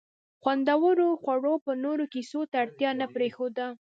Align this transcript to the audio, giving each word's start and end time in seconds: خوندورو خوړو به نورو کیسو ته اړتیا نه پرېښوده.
خوندورو 0.41 1.07
خوړو 1.21 1.53
به 1.63 1.73
نورو 1.83 2.05
کیسو 2.13 2.41
ته 2.51 2.55
اړتیا 2.63 2.91
نه 3.01 3.07
پرېښوده. 3.15 3.67